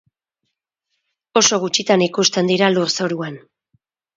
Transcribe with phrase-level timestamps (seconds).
[1.43, 3.39] Oso gutxitan ikusten dira lurzoruan.